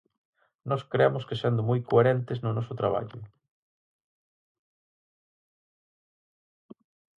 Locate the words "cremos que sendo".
0.93-1.61